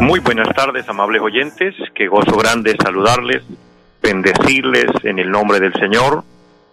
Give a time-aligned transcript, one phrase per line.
[0.00, 1.74] Muy buenas tardes, amables oyentes.
[1.94, 3.42] Qué gozo grande saludarles,
[4.02, 6.22] bendecirles en el nombre del Señor,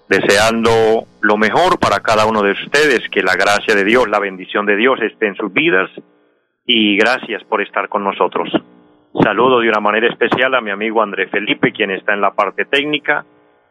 [0.08, 4.66] deseando lo mejor para cada uno de ustedes, que la gracia de Dios, la bendición
[4.66, 5.90] de Dios esté en sus vidas
[6.66, 8.50] y gracias por estar con nosotros.
[9.22, 12.66] Saludo de una manera especial a mi amigo André Felipe, quien está en la parte
[12.66, 13.26] técnica,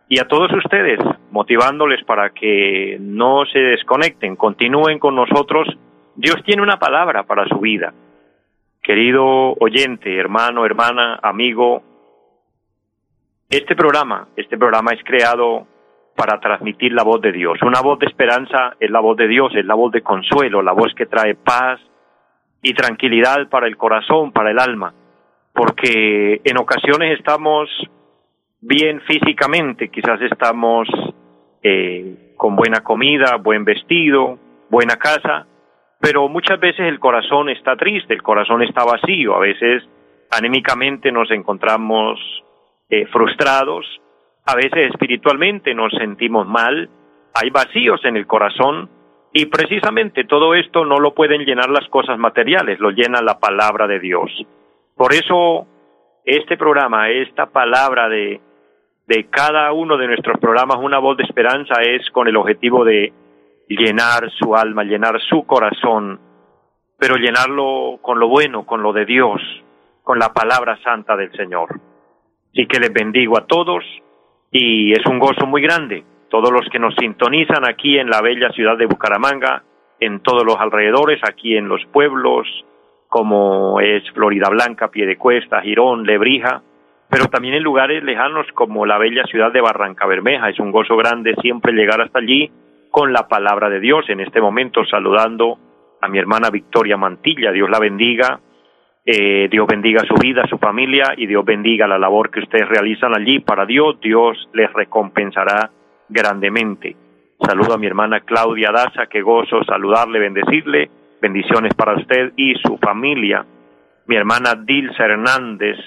[0.08, 0.98] y a todos ustedes,
[1.30, 5.66] motivándoles para que no se desconecten, continúen con nosotros.
[6.16, 7.92] Dios tiene una palabra para su vida
[8.82, 11.84] Querido oyente, hermano, hermana, amigo,
[13.48, 15.68] este programa, este programa es creado
[16.16, 17.62] para transmitir la voz de Dios.
[17.62, 20.72] Una voz de esperanza es la voz de Dios, es la voz de consuelo, la
[20.72, 21.78] voz que trae paz
[22.60, 24.92] y tranquilidad para el corazón, para el alma,
[25.52, 27.70] porque en ocasiones estamos
[28.60, 30.88] bien físicamente, quizás estamos
[31.62, 35.46] eh, con buena comida, buen vestido, buena casa,
[36.02, 39.84] pero muchas veces el corazón está triste, el corazón está vacío, a veces
[40.32, 42.18] anímicamente nos encontramos
[42.90, 43.86] eh, frustrados,
[44.44, 46.90] a veces espiritualmente nos sentimos mal,
[47.40, 48.90] hay vacíos en el corazón
[49.32, 53.86] y precisamente todo esto no lo pueden llenar las cosas materiales, lo llena la palabra
[53.86, 54.28] de Dios.
[54.96, 55.68] Por eso
[56.24, 58.40] este programa, esta palabra de,
[59.06, 63.12] de cada uno de nuestros programas, una voz de esperanza, es con el objetivo de
[63.76, 66.18] llenar su alma, llenar su corazón,
[66.98, 69.40] pero llenarlo con lo bueno, con lo de Dios,
[70.02, 71.80] con la palabra santa del Señor.
[72.50, 73.84] Así que les bendigo a todos
[74.50, 76.04] y es un gozo muy grande.
[76.28, 79.62] Todos los que nos sintonizan aquí en la bella ciudad de Bucaramanga,
[80.00, 82.46] en todos los alrededores, aquí en los pueblos,
[83.08, 86.62] como es Florida Blanca, Piedecuesta, Girón, Lebrija,
[87.10, 90.48] pero también en lugares lejanos como la bella ciudad de Barranca Bermeja.
[90.48, 92.50] Es un gozo grande siempre llegar hasta allí
[92.92, 94.08] con la palabra de Dios.
[94.08, 95.58] En este momento saludando
[96.00, 98.38] a mi hermana Victoria Mantilla, Dios la bendiga,
[99.04, 103.16] eh, Dios bendiga su vida, su familia y Dios bendiga la labor que ustedes realizan
[103.16, 103.40] allí.
[103.40, 105.70] Para Dios, Dios les recompensará
[106.08, 106.94] grandemente.
[107.40, 112.76] Saludo a mi hermana Claudia Daza, qué gozo saludarle, bendecirle, bendiciones para usted y su
[112.76, 113.44] familia.
[114.06, 115.78] Mi hermana Dilsa Hernández,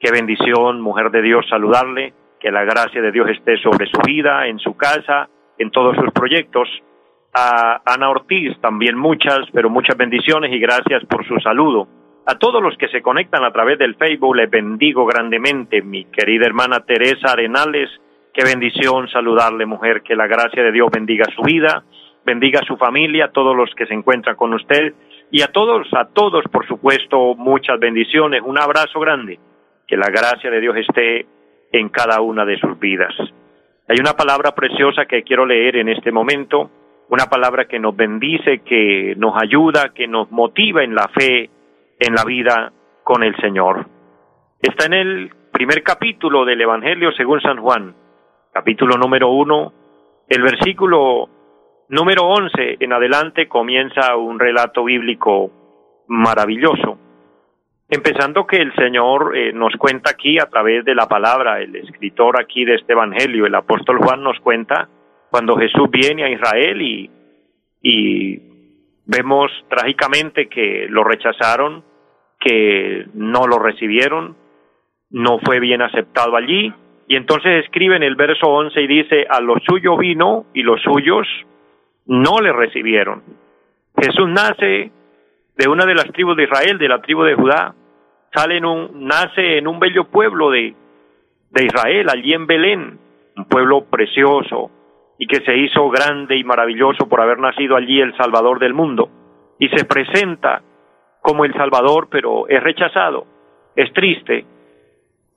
[0.00, 4.48] qué bendición, mujer de Dios, saludarle, que la gracia de Dios esté sobre su vida,
[4.48, 5.28] en su casa,
[5.58, 6.68] en todos sus proyectos.
[7.32, 11.88] A Ana Ortiz también muchas, pero muchas bendiciones y gracias por su saludo.
[12.26, 15.82] A todos los que se conectan a través del Facebook les bendigo grandemente.
[15.82, 17.90] Mi querida hermana Teresa Arenales,
[18.32, 21.84] qué bendición saludarle mujer, que la gracia de Dios bendiga su vida,
[22.24, 24.94] bendiga su familia, a todos los que se encuentran con usted
[25.30, 29.38] y a todos, a todos por supuesto muchas bendiciones, un abrazo grande,
[29.86, 31.26] que la gracia de Dios esté
[31.72, 33.12] en cada una de sus vidas.
[33.86, 36.70] Hay una palabra preciosa que quiero leer en este momento,
[37.10, 41.50] una palabra que nos bendice, que nos ayuda, que nos motiva en la fe,
[42.00, 43.86] en la vida con el Señor.
[44.62, 47.94] Está en el primer capítulo del Evangelio según San Juan,
[48.54, 49.74] capítulo número uno,
[50.28, 51.28] el versículo
[51.90, 55.50] número once en adelante comienza un relato bíblico
[56.08, 56.98] maravilloso.
[57.88, 62.40] Empezando que el Señor eh, nos cuenta aquí a través de la palabra, el escritor
[62.40, 64.88] aquí de este Evangelio, el apóstol Juan nos cuenta
[65.30, 67.10] cuando Jesús viene a Israel y,
[67.82, 68.40] y
[69.04, 71.84] vemos trágicamente que lo rechazaron,
[72.40, 74.36] que no lo recibieron,
[75.10, 76.72] no fue bien aceptado allí,
[77.06, 80.80] y entonces escribe en el verso 11 y dice, a los suyos vino y los
[80.80, 81.26] suyos
[82.06, 83.22] no le recibieron.
[83.96, 84.90] Jesús nace
[85.56, 87.74] de una de las tribus de Israel, de la tribu de Judá,
[88.34, 90.74] sale en un, nace en un bello pueblo de,
[91.50, 92.98] de Israel, allí en Belén,
[93.36, 94.70] un pueblo precioso
[95.18, 99.08] y que se hizo grande y maravilloso por haber nacido allí el Salvador del mundo,
[99.58, 100.62] y se presenta
[101.22, 103.24] como el Salvador, pero es rechazado,
[103.76, 104.44] es triste,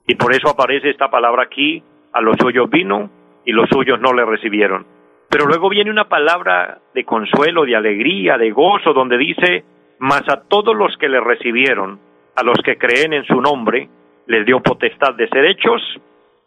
[0.06, 3.10] y por eso aparece esta palabra aquí, a los suyos vino
[3.44, 4.86] y los suyos no le recibieron.
[5.30, 9.64] Pero luego viene una palabra de consuelo, de alegría, de gozo, donde dice,
[9.98, 12.00] mas a todos los que le recibieron,
[12.38, 13.88] a los que creen en su nombre,
[14.28, 15.82] les dio potestad de ser hechos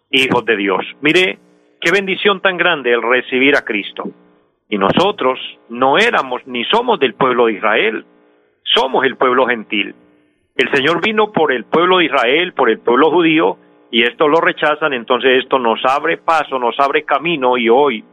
[0.10, 0.86] hijos de Dios.
[1.02, 1.38] Mire,
[1.82, 4.04] qué bendición tan grande el recibir a Cristo.
[4.70, 8.06] Y nosotros no éramos ni somos del pueblo de Israel.
[8.64, 9.94] somos el pueblo gentil.
[10.56, 13.58] El Señor vino por el pueblo de Israel, por el pueblo judío,
[13.92, 18.06] y esto lo rechazan, entonces esto nos abre paso, nos abre camino, y hoy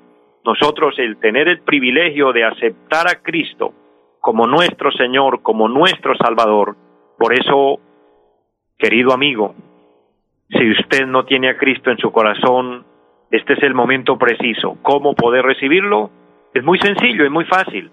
[0.45, 3.73] nosotros el tener el privilegio de aceptar a Cristo
[4.21, 6.75] como nuestro Señor, como nuestro Salvador,
[7.19, 7.81] por eso,
[8.79, 9.55] querido amigo,
[10.51, 12.85] si usted no tiene a Cristo en su corazón,
[13.31, 14.79] este es el momento preciso.
[14.83, 16.11] ¿Cómo poder recibirlo?
[16.55, 17.91] Es muy sencillo, es muy fácil.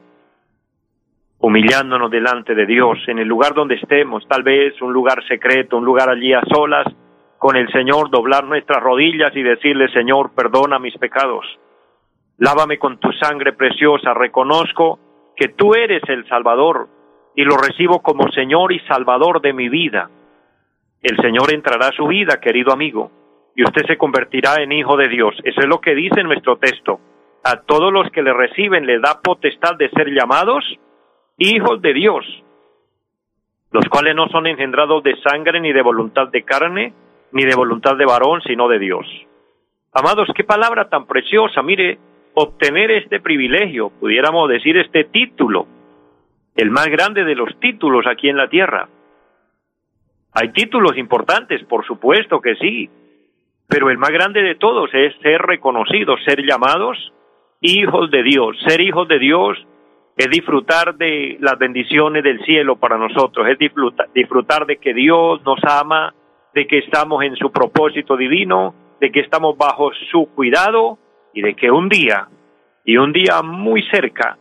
[1.39, 5.85] Humillándonos delante de Dios, en el lugar donde estemos, tal vez un lugar secreto, un
[5.85, 6.85] lugar allí a solas,
[7.37, 11.45] con el Señor, doblar nuestras rodillas y decirle, Señor, perdona mis pecados.
[12.37, 14.99] Lávame con tu sangre preciosa, reconozco
[15.35, 16.87] que tú eres el Salvador
[17.35, 20.09] y lo recibo como Señor y Salvador de mi vida.
[21.01, 23.11] El Señor entrará a su vida, querido amigo,
[23.55, 25.35] y usted se convertirá en hijo de Dios.
[25.43, 26.99] Eso es lo que dice nuestro texto.
[27.43, 30.63] A todos los que le reciben le da potestad de ser llamados
[31.37, 32.25] hijos de Dios,
[33.71, 36.93] los cuales no son engendrados de sangre ni de voluntad de carne,
[37.33, 39.05] ni de voluntad de varón, sino de Dios.
[39.91, 41.61] Amados, qué palabra tan preciosa.
[41.61, 41.99] Mire,
[42.33, 45.67] obtener este privilegio, pudiéramos decir este título,
[46.55, 48.87] el más grande de los títulos aquí en la tierra.
[50.33, 52.89] Hay títulos importantes, por supuesto que sí,
[53.67, 57.13] pero el más grande de todos es ser reconocidos, ser llamados
[57.61, 58.57] hijos de Dios.
[58.67, 59.57] Ser hijos de Dios
[60.17, 65.41] es disfrutar de las bendiciones del cielo para nosotros, es disfrutar, disfrutar de que Dios
[65.45, 66.13] nos ama,
[66.53, 70.97] de que estamos en su propósito divino, de que estamos bajo su cuidado
[71.33, 72.29] y de que un día,
[72.85, 74.37] y un día muy cerca,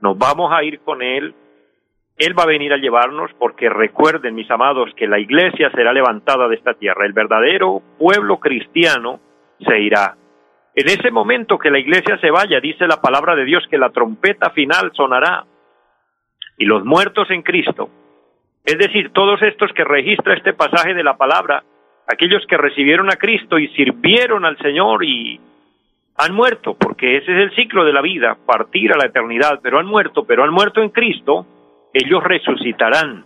[0.00, 1.34] nos vamos a ir con Él.
[2.18, 6.48] Él va a venir a llevarnos porque recuerden, mis amados, que la iglesia será levantada
[6.48, 7.06] de esta tierra.
[7.06, 9.20] El verdadero pueblo cristiano
[9.64, 10.16] se irá.
[10.74, 13.90] En ese momento que la iglesia se vaya, dice la palabra de Dios que la
[13.90, 15.44] trompeta final sonará
[16.56, 17.88] y los muertos en Cristo,
[18.64, 21.62] es decir, todos estos que registra este pasaje de la palabra,
[22.06, 25.40] aquellos que recibieron a Cristo y sirvieron al Señor y
[26.16, 29.78] han muerto, porque ese es el ciclo de la vida, partir a la eternidad, pero
[29.78, 31.46] han muerto, pero han muerto en Cristo,
[31.98, 33.24] ellos resucitarán.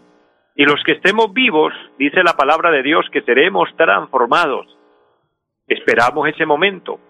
[0.55, 4.67] Y los que estemos vivos, dice la palabra de Dios, que seremos transformados.
[5.67, 7.01] Esperamos ese momento.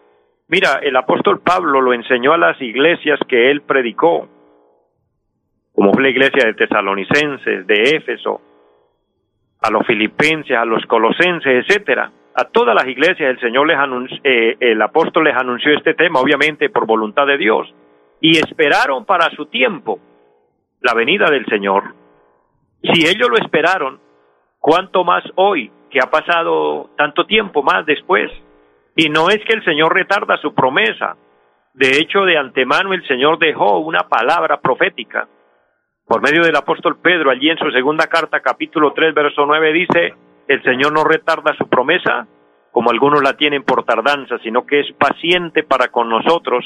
[0.49, 4.29] Mira, el apóstol Pablo lo enseñó a las iglesias que él predicó,
[5.73, 8.41] como fue la iglesia de Tesalonicenses, de Éfeso,
[9.61, 14.57] a los filipenses, a los colosenses, etcétera a todas las iglesias el Señor les eh,
[14.61, 17.73] el apóstol les anunció este tema, obviamente por voluntad de Dios,
[18.21, 19.99] y esperaron para su tiempo
[20.83, 21.95] la venida del Señor.
[22.83, 24.01] Si ellos lo esperaron,
[24.59, 28.31] ¿cuánto más hoy, que ha pasado tanto tiempo más después?
[28.97, 31.17] Y no es que el Señor retarda su promesa.
[31.75, 35.29] De hecho, de antemano el Señor dejó una palabra profética.
[36.07, 40.15] Por medio del apóstol Pedro, allí en su segunda carta, capítulo 3, verso 9, dice,
[40.49, 42.27] el Señor no retarda su promesa,
[42.73, 46.65] como algunos la tienen por tardanza, sino que es paciente para con nosotros,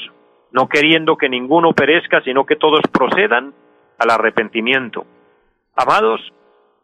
[0.51, 3.53] no queriendo que ninguno perezca, sino que todos procedan
[3.97, 5.05] al arrepentimiento.
[5.75, 6.21] Amados,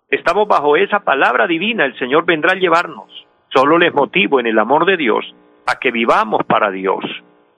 [0.10, 3.10] estamos bajo esa palabra divina, el Señor vendrá a llevarnos.
[3.50, 5.25] Solo les motivo en el amor de Dios
[5.65, 7.04] a que vivamos para Dios.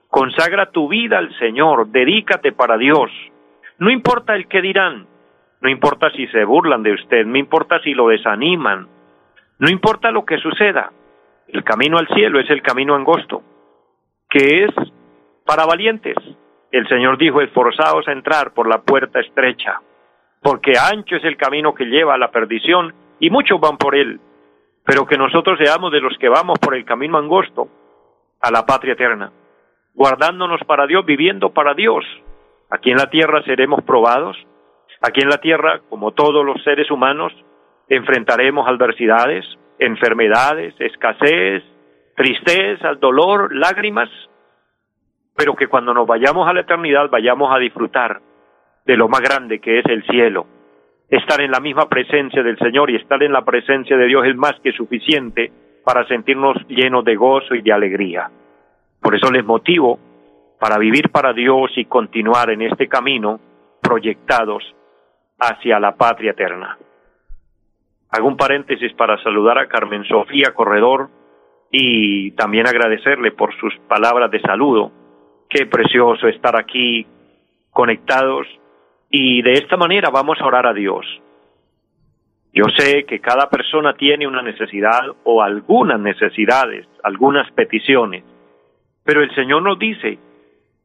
[0.09, 3.11] Consagra tu vida al Señor, dedícate para Dios.
[3.77, 5.07] No importa el que dirán,
[5.61, 8.87] no importa si se burlan de usted, no importa si lo desaniman,
[9.57, 10.91] no importa lo que suceda,
[11.47, 13.41] el camino al cielo es el camino angosto,
[14.29, 14.71] que es
[15.45, 16.15] para valientes.
[16.75, 19.79] El Señor dijo, esforzaos a entrar por la puerta estrecha,
[20.41, 24.19] porque ancho es el camino que lleva a la perdición y muchos van por él,
[24.83, 27.69] pero que nosotros seamos de los que vamos por el camino angosto
[28.41, 29.31] a la patria eterna,
[29.93, 32.03] guardándonos para Dios, viviendo para Dios.
[32.69, 34.35] Aquí en la tierra seremos probados,
[34.99, 37.31] aquí en la tierra, como todos los seres humanos,
[37.87, 39.45] enfrentaremos adversidades,
[39.79, 41.63] enfermedades, escasez,
[42.17, 44.09] tristezas, dolor, lágrimas,
[45.35, 48.21] pero que cuando nos vayamos a la eternidad vayamos a disfrutar
[48.85, 50.47] de lo más grande que es el cielo.
[51.09, 54.35] Estar en la misma presencia del Señor y estar en la presencia de Dios es
[54.35, 55.51] más que suficiente
[55.83, 58.29] para sentirnos llenos de gozo y de alegría.
[59.01, 59.99] Por eso les motivo
[60.59, 63.39] para vivir para Dios y continuar en este camino
[63.81, 64.63] proyectados
[65.39, 66.77] hacia la patria eterna.
[68.09, 71.09] Hago un paréntesis para saludar a Carmen Sofía Corredor
[71.71, 74.91] y también agradecerle por sus palabras de saludo.
[75.55, 77.07] Qué precioso estar aquí
[77.71, 78.45] conectados
[79.09, 81.05] y de esta manera vamos a orar a Dios.
[82.51, 88.25] Yo sé que cada persona tiene una necesidad o algunas necesidades, algunas peticiones,
[89.05, 90.19] pero el Señor nos dice,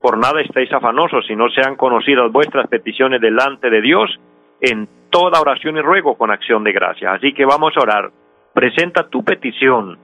[0.00, 4.20] por nada estáis afanosos si no sean conocidas vuestras peticiones delante de Dios
[4.60, 7.12] en toda oración y ruego con acción de gracias.
[7.12, 8.12] Así que vamos a orar.
[8.54, 9.98] Presenta tu petición.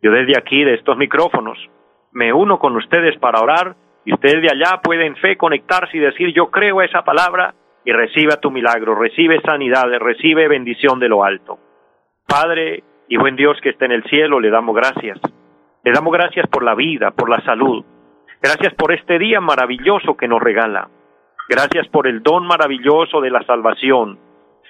[0.00, 1.58] Yo desde aquí, de estos micrófonos,
[2.12, 6.32] me uno con ustedes para orar y ustedes de allá pueden fe conectarse y decir
[6.34, 7.54] yo creo esa palabra
[7.84, 11.58] y recibe tu milagro, recibe sanidad, recibe bendición de lo alto.
[12.26, 15.18] Padre y buen Dios que está en el cielo, le damos gracias.
[15.82, 17.84] Le damos gracias por la vida, por la salud.
[18.42, 20.88] Gracias por este día maravilloso que nos regala.
[21.48, 24.18] Gracias por el don maravilloso de la salvación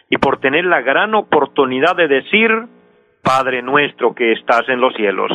[0.08, 2.50] y por tener la gran oportunidad de decir,
[3.22, 5.30] Padre nuestro que estás en los cielos.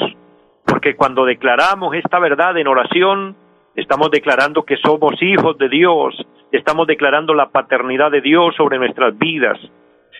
[0.65, 3.35] Porque cuando declaramos esta verdad en oración,
[3.75, 6.15] estamos declarando que somos hijos de Dios,
[6.51, 9.59] estamos declarando la paternidad de Dios sobre nuestras vidas,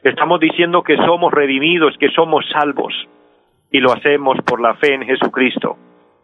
[0.03, 2.93] estamos diciendo que somos redimidos, que somos salvos,
[3.71, 5.77] y lo hacemos por la fe en Jesucristo.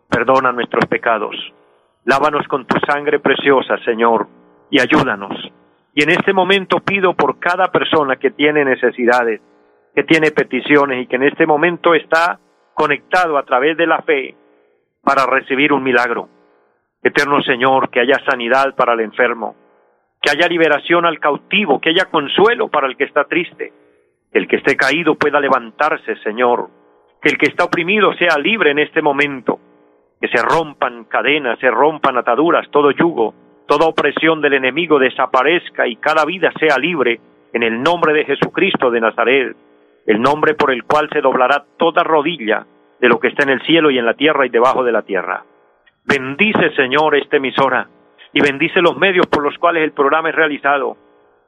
[0.09, 1.35] Perdona nuestros pecados,
[2.05, 4.27] lávanos con tu sangre preciosa, Señor,
[4.69, 5.35] y ayúdanos.
[5.93, 9.41] Y en este momento pido por cada persona que tiene necesidades,
[9.95, 12.39] que tiene peticiones y que en este momento está
[12.73, 14.35] conectado a través de la fe
[15.03, 16.29] para recibir un milagro.
[17.03, 19.55] Eterno Señor, que haya sanidad para el enfermo,
[20.21, 23.73] que haya liberación al cautivo, que haya consuelo para el que está triste,
[24.31, 26.69] que el que esté caído pueda levantarse, Señor,
[27.21, 29.59] que el que está oprimido sea libre en este momento,
[30.19, 33.33] que se rompan cadenas, se rompan ataduras, todo yugo,
[33.67, 37.19] toda opresión del enemigo desaparezca y cada vida sea libre
[37.53, 39.55] en el nombre de Jesucristo de Nazaret,
[40.05, 42.65] el nombre por el cual se doblará toda rodilla
[42.99, 45.01] de lo que está en el cielo y en la tierra y debajo de la
[45.01, 45.43] tierra.
[46.05, 47.87] Bendice, Señor, esta emisora
[48.33, 50.97] y bendice los medios por los cuales el programa es realizado.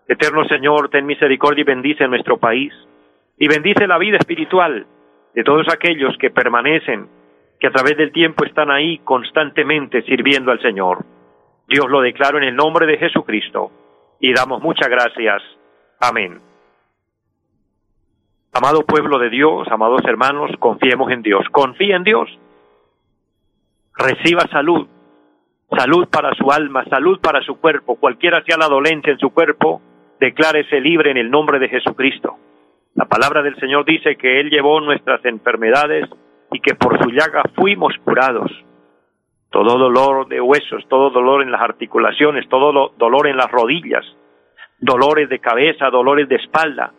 [0.07, 2.74] Eterno Señor, ten misericordia y bendice nuestro país.
[3.38, 4.86] Y bendice la vida espiritual
[5.33, 7.07] de todos aquellos que permanecen,
[7.60, 11.05] que a través del tiempo están ahí constantemente sirviendo al Señor.
[11.67, 13.72] Dios lo declaro en el nombre de Jesucristo
[14.19, 15.41] y damos muchas gracias.
[16.00, 16.39] Amén.
[18.53, 21.43] Amado pueblo de Dios, amados hermanos, confiemos en Dios.
[21.51, 22.29] Confía en Dios.
[23.96, 24.88] Reciba salud,
[25.70, 29.82] salud para su alma, salud para su cuerpo, cualquiera sea la dolencia en su cuerpo,
[30.20, 32.38] declárese libre en el nombre de Jesucristo.
[32.96, 36.10] La palabra del Señor dice que Él llevó nuestras enfermedades
[36.52, 38.52] y que por su llaga fuimos curados.
[39.52, 44.04] Todo dolor de huesos, todo dolor en las articulaciones, todo dolor en las rodillas,
[44.80, 46.94] dolores de cabeza, dolores de espalda,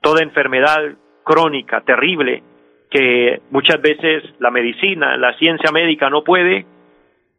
[0.00, 2.42] toda enfermedad crónica, terrible,
[2.90, 6.66] que muchas veces la medicina, la ciencia médica no puede,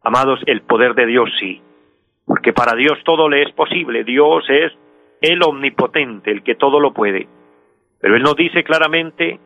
[0.04, 1.60] Amados, el poder de Dios sí,
[2.26, 4.72] porque para Dios todo le es posible, Dios es
[5.20, 7.28] el omnipotente, el que todo lo puede.
[8.00, 9.38] Pero Él nos dice claramente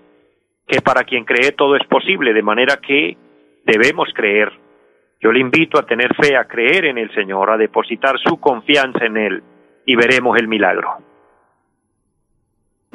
[0.66, 3.18] que para quien cree todo es posible, de manera que
[3.64, 4.50] debemos creer.
[5.20, 9.04] Yo le invito a tener fe, a creer en el Señor, a depositar su confianza
[9.04, 9.42] en Él
[9.84, 10.96] y veremos el milagro.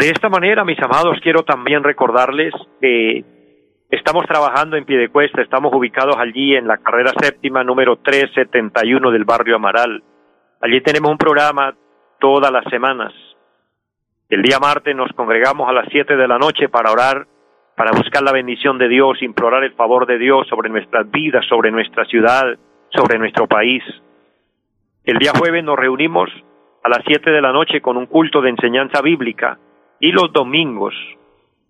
[0.01, 3.24] De esta manera, mis amados, quiero también recordarles que
[3.91, 9.58] Estamos trabajando en Piedecuesta, estamos ubicados allí en la carrera séptima número 371 del barrio
[9.58, 10.01] Amaral.
[10.62, 11.75] Allí tenemos un programa
[12.20, 13.13] todas las semanas.
[14.29, 17.27] El día martes nos congregamos a las 7 de la noche para orar,
[17.75, 21.70] para buscar la bendición de Dios, implorar el favor de Dios sobre nuestras vidas, sobre
[21.70, 22.58] nuestra ciudad,
[22.89, 23.84] sobre nuestro país.
[25.03, 26.29] El día jueves nos reunimos
[26.81, 29.60] a las 7 de la noche con un culto de enseñanza bíblica
[30.01, 30.96] y los domingos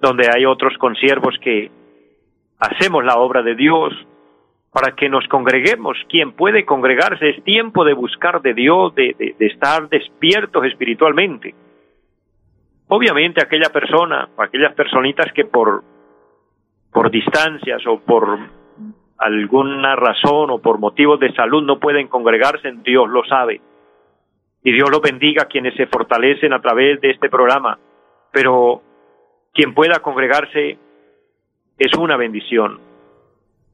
[0.00, 1.70] donde hay otros consiervos que
[2.58, 3.94] hacemos la obra de Dios
[4.72, 5.96] para que nos congreguemos.
[6.08, 11.54] Quien puede congregarse es tiempo de buscar de Dios, de, de, de estar despiertos espiritualmente.
[12.88, 15.82] Obviamente aquella persona, aquellas personitas que por,
[16.92, 18.57] por distancias o por
[19.18, 23.60] alguna razón o por motivos de salud no pueden congregarse, Dios lo sabe.
[24.62, 27.78] Y Dios lo bendiga a quienes se fortalecen a través de este programa.
[28.32, 28.82] Pero
[29.52, 30.78] quien pueda congregarse
[31.78, 32.80] es una bendición,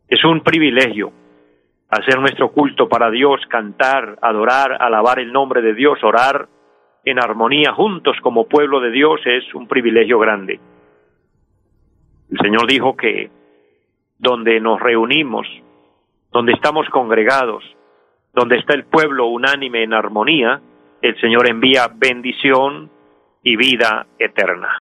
[0.09, 1.13] es un privilegio
[1.89, 6.49] hacer nuestro culto para Dios, cantar, adorar, alabar el nombre de Dios, orar
[7.05, 10.59] en armonía juntos como pueblo de Dios es un privilegio grande.
[12.31, 13.31] El Señor dijo que
[14.25, 15.47] donde nos reunimos,
[16.33, 17.63] donde estamos congregados,
[18.33, 20.61] donde está el pueblo unánime en armonía,
[21.01, 22.91] el Señor envía bendición
[23.43, 24.79] y vida eterna.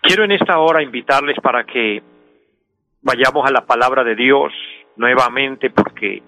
[0.00, 2.02] Quiero en esta hora invitarles para que
[3.02, 4.52] vayamos a la palabra de Dios
[4.96, 6.22] nuevamente porque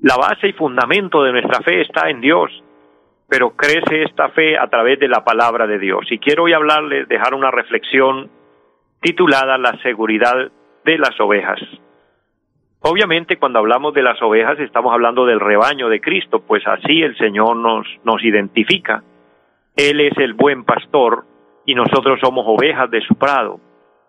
[0.00, 2.50] la base y fundamento de nuestra fe está en Dios,
[3.32, 6.04] pero crece esta fe a través de la palabra de Dios.
[6.10, 8.28] Y quiero hoy hablarles, dejar una reflexión
[9.00, 10.52] titulada La seguridad
[10.84, 11.58] de las ovejas.
[12.80, 17.16] Obviamente cuando hablamos de las ovejas estamos hablando del rebaño de Cristo, pues así el
[17.16, 19.02] Señor nos, nos identifica.
[19.76, 21.24] Él es el buen pastor
[21.64, 23.60] y nosotros somos ovejas de su prado,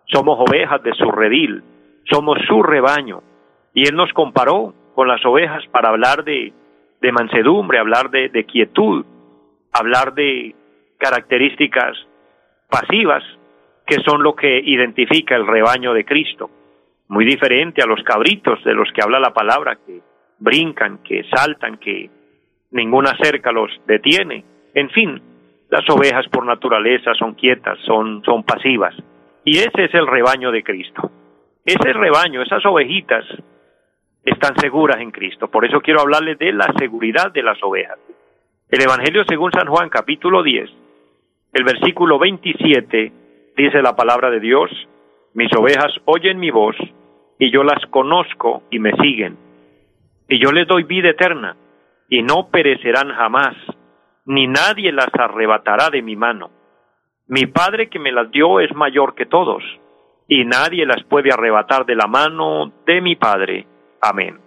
[0.04, 1.62] somos ovejas de su redil,
[2.10, 3.22] somos su rebaño.
[3.72, 6.52] Y Él nos comparó con las ovejas para hablar de,
[7.00, 9.06] de mansedumbre, hablar de, de quietud,
[9.74, 10.54] hablar de
[10.98, 11.96] características
[12.70, 13.22] pasivas
[13.86, 16.50] que son lo que identifica el rebaño de Cristo.
[17.08, 20.00] Muy diferente a los cabritos de los que habla la palabra, que
[20.38, 22.08] brincan, que saltan, que
[22.70, 24.44] ninguna cerca los detiene.
[24.74, 25.20] En fin,
[25.68, 28.94] las ovejas por naturaleza son quietas, son, son pasivas.
[29.44, 31.10] Y ese es el rebaño de Cristo.
[31.66, 33.24] Ese rebaño, esas ovejitas,
[34.24, 35.48] están seguras en Cristo.
[35.48, 37.98] Por eso quiero hablarles de la seguridad de las ovejas.
[38.74, 40.68] El Evangelio según San Juan, capítulo 10,
[41.52, 43.12] el versículo 27,
[43.56, 44.68] dice la palabra de Dios,
[45.32, 46.74] mis ovejas oyen mi voz,
[47.38, 49.36] y yo las conozco y me siguen.
[50.28, 51.56] Y yo les doy vida eterna,
[52.08, 53.54] y no perecerán jamás,
[54.24, 56.50] ni nadie las arrebatará de mi mano.
[57.28, 59.62] Mi Padre que me las dio es mayor que todos,
[60.26, 63.68] y nadie las puede arrebatar de la mano de mi Padre.
[64.02, 64.40] Amén.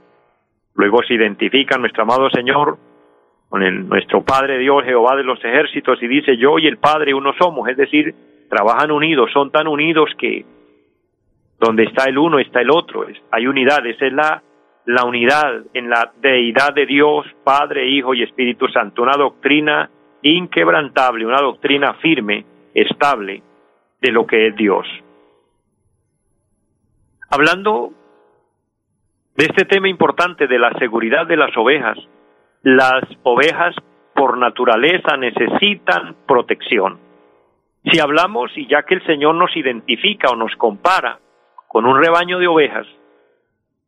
[0.74, 2.78] Luego se identifica nuestro amado Señor
[3.50, 7.14] con el, nuestro Padre Dios, Jehová de los ejércitos, y dice, yo y el Padre
[7.14, 8.14] uno somos, es decir,
[8.50, 10.46] trabajan unidos, son tan unidos que
[11.60, 14.44] donde está el uno está el otro, hay unidad, esa es la,
[14.86, 19.90] la unidad en la deidad de Dios, Padre, Hijo y Espíritu Santo, una doctrina
[20.22, 23.42] inquebrantable, una doctrina firme, estable
[24.02, 24.86] de lo que es Dios.
[27.30, 27.92] Hablando
[29.36, 31.98] de este tema importante de la seguridad de las ovejas,
[32.68, 33.74] las ovejas
[34.14, 37.00] por naturaleza necesitan protección.
[37.86, 41.18] Si hablamos, y ya que el Señor nos identifica o nos compara
[41.70, 42.86] con un rebaño de ovejas,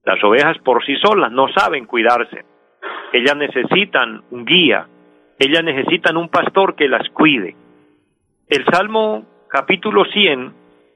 [0.06, 2.46] las ovejas por sí solas no saben cuidarse.
[3.12, 4.88] Ellas necesitan un guía,
[5.38, 7.58] ellas necesitan un pastor que las cuide.
[8.48, 10.54] El Salmo capítulo 100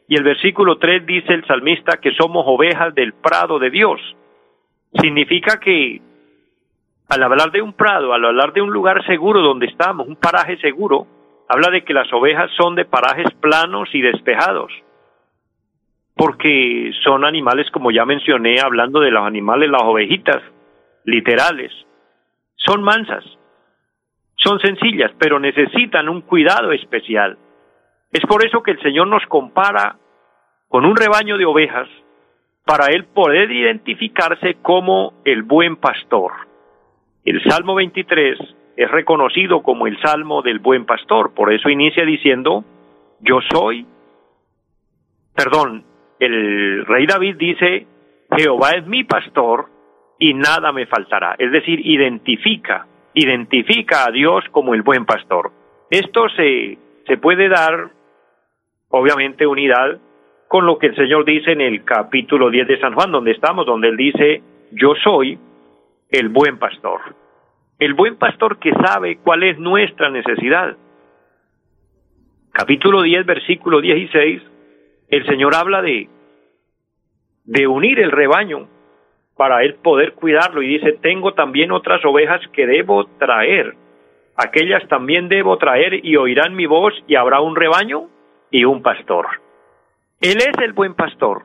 [0.07, 3.99] y el versículo 3 dice el salmista que somos ovejas del prado de Dios.
[5.01, 5.99] Significa que
[7.09, 10.57] al hablar de un prado, al hablar de un lugar seguro donde estamos, un paraje
[10.57, 11.07] seguro,
[11.47, 14.71] habla de que las ovejas son de parajes planos y despejados
[16.15, 20.41] porque son animales, como ya mencioné, hablando de los animales, las ovejitas,
[21.05, 21.71] literales,
[22.55, 23.23] son mansas,
[24.35, 27.37] son sencillas, pero necesitan un cuidado especial.
[28.11, 29.97] Es por eso que el Señor nos compara
[30.67, 31.89] con un rebaño de ovejas
[32.65, 36.31] para él poder identificarse como el buen pastor.
[37.25, 38.37] El Salmo 23
[38.75, 42.65] es reconocido como el Salmo del buen pastor, por eso inicia diciendo,
[43.21, 43.85] yo soy,
[45.33, 45.85] perdón,
[46.19, 47.87] el rey David dice,
[48.35, 49.67] Jehová es mi pastor
[50.19, 51.35] y nada me faltará.
[51.37, 55.51] Es decir, identifica, identifica a Dios como el buen pastor.
[55.89, 57.89] Esto se, se puede dar,
[58.89, 59.99] obviamente, unidad
[60.49, 63.65] con lo que el Señor dice en el capítulo 10 de San Juan, donde estamos,
[63.65, 65.39] donde Él dice, yo soy
[66.13, 67.01] el buen pastor.
[67.79, 70.77] El buen pastor que sabe cuál es nuestra necesidad.
[72.51, 74.41] Capítulo 10, versículo 16,
[75.09, 76.07] el Señor habla de,
[77.45, 78.67] de unir el rebaño
[79.35, 83.73] para él poder cuidarlo y dice, tengo también otras ovejas que debo traer,
[84.35, 88.03] aquellas también debo traer y oirán mi voz y habrá un rebaño
[88.51, 89.25] y un pastor.
[90.21, 91.41] Él es el buen pastor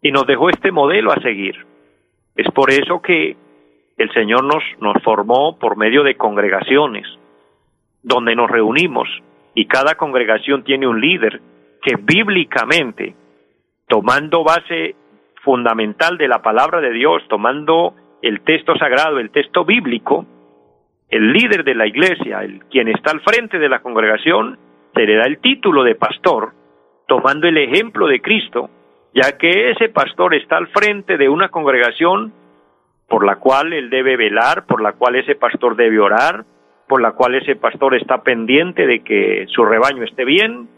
[0.00, 1.66] y nos dejó este modelo a seguir.
[2.36, 3.36] Es por eso que
[3.98, 7.06] el Señor nos, formó por medio de congregaciones,
[8.02, 9.08] donde nos reunimos
[9.54, 11.40] y cada congregación tiene un líder
[11.82, 13.14] que bíblicamente,
[13.88, 14.94] tomando base
[15.42, 20.26] fundamental de la palabra de Dios, tomando el texto sagrado, el texto bíblico,
[21.08, 24.58] el líder de la iglesia, el quien está al frente de la congregación,
[24.94, 26.52] se le da el título de pastor,
[27.08, 28.70] tomando el ejemplo de Cristo,
[29.12, 32.32] ya que ese pastor está al frente de una congregación
[33.08, 36.44] por la cual él debe velar, por la cual ese pastor debe orar,
[36.86, 40.68] por la cual ese pastor está pendiente de que su rebaño esté bien,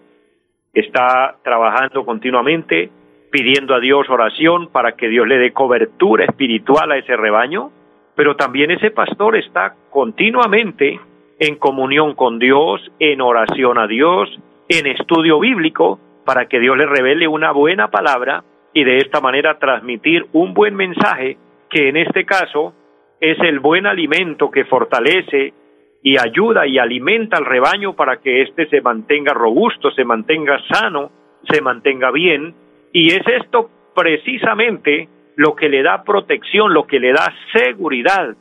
[0.72, 2.90] está trabajando continuamente
[3.30, 7.70] pidiendo a Dios oración para que Dios le dé cobertura espiritual a ese rebaño,
[8.16, 11.00] pero también ese pastor está continuamente
[11.38, 14.28] en comunión con Dios, en oración a Dios,
[14.68, 19.58] en estudio bíblico, para que Dios le revele una buena palabra y de esta manera
[19.58, 21.38] transmitir un buen mensaje
[21.70, 22.74] que en este caso
[23.20, 25.54] es el buen alimento que fortalece
[26.02, 31.10] y ayuda y alimenta al rebaño para que éste se mantenga robusto, se mantenga sano,
[31.48, 32.54] se mantenga bien.
[32.92, 38.34] Y es esto precisamente lo que le da protección, lo que le da seguridad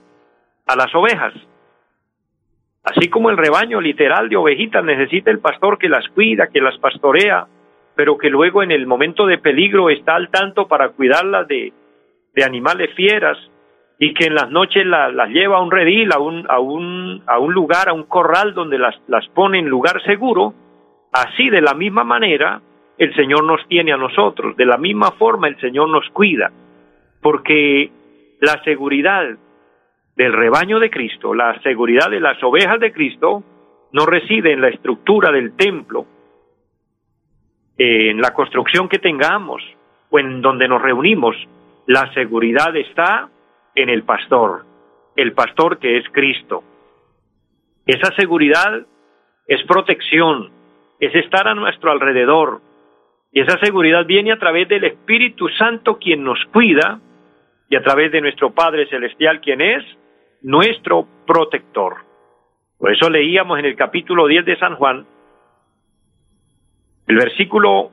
[0.65, 1.33] a las ovejas.
[2.83, 6.77] Así como el rebaño literal de ovejitas necesita el pastor que las cuida, que las
[6.77, 7.45] pastorea,
[7.95, 11.73] pero que luego en el momento de peligro está al tanto para cuidarlas de,
[12.35, 13.37] de animales fieras,
[14.01, 17.37] y que en las noches las lleva a un redil, a un, a un, a
[17.37, 20.53] un lugar, a un corral donde las, las pone en lugar seguro,
[21.11, 22.61] así de la misma manera
[22.97, 26.51] el Señor nos tiene a nosotros, de la misma forma el Señor nos cuida,
[27.21, 27.91] porque
[28.39, 29.25] la seguridad
[30.15, 33.43] del rebaño de Cristo, la seguridad de las ovejas de Cristo,
[33.91, 36.05] no reside en la estructura del templo,
[37.77, 39.63] en la construcción que tengamos
[40.09, 41.35] o en donde nos reunimos.
[41.89, 43.31] La seguridad está
[43.73, 44.63] en el pastor,
[45.15, 46.63] el pastor que es Cristo.
[47.83, 48.85] Esa seguridad
[49.47, 50.51] es protección,
[50.99, 52.61] es estar a nuestro alrededor.
[53.31, 56.99] Y esa seguridad viene a través del Espíritu Santo quien nos cuida
[57.71, 59.83] y a través de nuestro Padre Celestial quien es
[60.43, 62.05] nuestro protector.
[62.77, 65.07] Por eso leíamos en el capítulo 10 de San Juan,
[67.07, 67.89] el versículo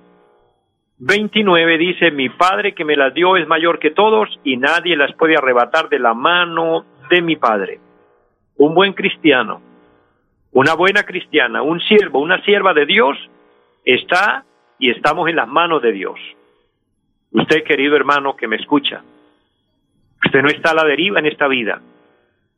[0.99, 5.13] 29 dice, mi Padre que me las dio es mayor que todos y nadie las
[5.15, 7.81] puede arrebatar de la mano de mi Padre.
[8.57, 9.61] Un buen cristiano,
[10.53, 13.19] una buena cristiana, un siervo, una sierva de Dios,
[13.85, 14.45] está
[14.79, 16.19] y estamos en las manos de Dios.
[17.31, 19.03] Usted, querido hermano que me escucha,
[20.25, 21.83] usted no está a la deriva en esta vida.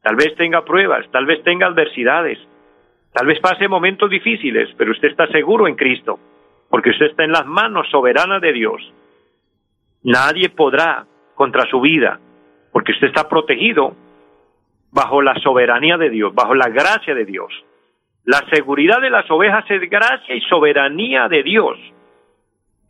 [0.01, 2.39] Tal vez tenga pruebas, tal vez tenga adversidades,
[3.13, 6.21] tal vez pase momentos difíciles, pero usted está seguro en Cristo
[6.71, 8.93] porque usted está en las manos soberanas de Dios.
[10.03, 12.21] Nadie podrá contra su vida,
[12.73, 13.95] porque usted está protegido
[14.91, 17.53] bajo la soberanía de Dios, bajo la gracia de Dios.
[18.25, 21.79] La seguridad de las ovejas es gracia y soberanía de Dios.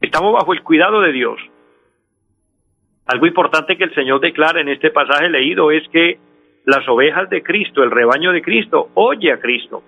[0.00, 1.38] Estamos bajo el cuidado de Dios.
[3.06, 6.18] Algo importante que el Señor declara en este pasaje leído es que
[6.64, 9.82] las ovejas de Cristo, el rebaño de Cristo, oye a Cristo.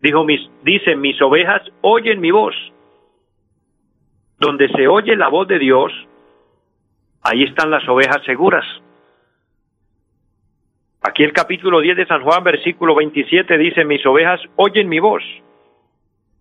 [0.00, 2.54] Dijo, mis, dice, mis ovejas oyen mi voz
[4.42, 5.92] donde se oye la voz de Dios,
[7.22, 8.66] ahí están las ovejas seguras.
[11.00, 15.22] Aquí el capítulo 10 de San Juan, versículo 27 dice, mis ovejas oyen mi voz.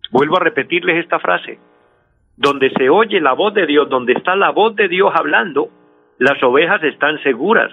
[0.09, 1.59] Vuelvo a repetirles esta frase.
[2.37, 5.69] Donde se oye la voz de Dios, donde está la voz de Dios hablando,
[6.17, 7.71] las ovejas están seguras.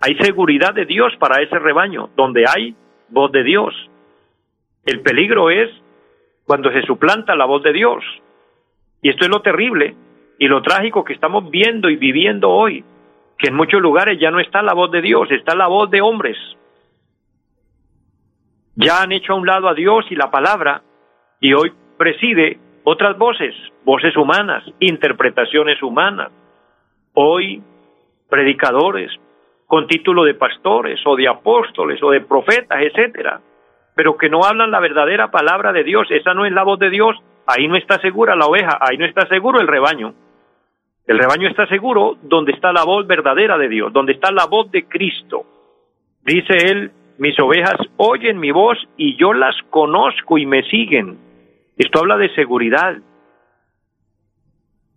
[0.00, 2.74] Hay seguridad de Dios para ese rebaño, donde hay
[3.10, 3.74] voz de Dios.
[4.84, 5.70] El peligro es
[6.46, 8.02] cuando se suplanta la voz de Dios.
[9.02, 9.94] Y esto es lo terrible
[10.38, 12.84] y lo trágico que estamos viendo y viviendo hoy,
[13.38, 16.00] que en muchos lugares ya no está la voz de Dios, está la voz de
[16.00, 16.36] hombres.
[18.74, 20.82] Ya han hecho a un lado a Dios y la palabra
[21.40, 26.30] y hoy preside otras voces, voces humanas, interpretaciones humanas.
[27.14, 27.62] Hoy
[28.28, 29.10] predicadores
[29.66, 33.40] con título de pastores o de apóstoles o de profetas, etcétera,
[33.94, 36.90] pero que no hablan la verdadera palabra de Dios, esa no es la voz de
[36.90, 37.16] Dios,
[37.48, 40.14] ahí no está segura la oveja, ahí no está seguro el rebaño.
[41.06, 44.70] El rebaño está seguro donde está la voz verdadera de Dios, donde está la voz
[44.70, 45.46] de Cristo.
[46.22, 51.18] Dice él, mis ovejas oyen mi voz y yo las conozco y me siguen.
[51.78, 52.98] Esto habla de seguridad.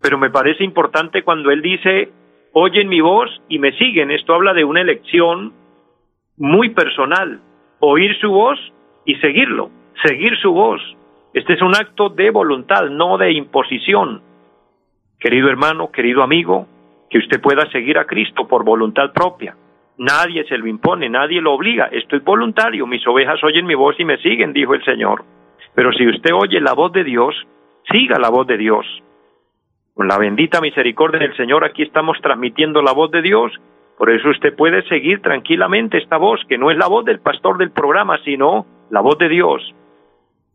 [0.02, 2.10] Pero me parece importante cuando él dice,
[2.52, 4.12] oyen mi voz y me siguen.
[4.12, 5.54] Esto habla de una elección
[6.36, 7.40] muy personal.
[7.80, 8.60] Oír su voz
[9.06, 9.70] y seguirlo,
[10.04, 10.82] seguir su voz.
[11.34, 14.22] Este es un acto de voluntad, no de imposición.
[15.17, 16.67] Querido hermano, querido amigo,
[17.10, 19.56] que usted pueda seguir a Cristo por voluntad propia.
[19.98, 21.86] Nadie se lo impone, nadie lo obliga.
[21.86, 22.86] Esto es voluntario.
[22.86, 25.24] Mis ovejas oyen mi voz y me siguen, dijo el Señor.
[25.74, 27.34] Pero si usted oye la voz de Dios,
[27.89, 28.86] siga la voz de Dios.
[29.94, 33.54] Con la bendita misericordia del Señor aquí estamos transmitiendo la voz de Dios.
[33.98, 37.58] Por eso usted puede seguir tranquilamente esta voz, que no es la voz del pastor
[37.58, 39.62] del programa, sino la voz de Dios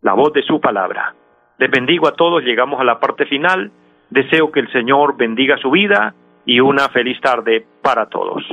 [0.06, 1.14] la voz de su palabra.
[1.58, 3.72] Les bendigo a todos, llegamos a la parte final.
[4.08, 6.14] Deseo que el Señor bendiga su vida
[6.46, 8.44] y una feliz tarde para todos.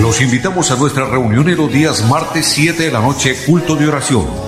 [0.00, 3.88] Los invitamos a nuestra reunión en los días martes 7 de la noche, culto de
[3.88, 4.47] oración